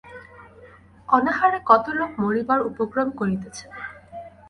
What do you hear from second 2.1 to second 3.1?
মরিবার উপক্রম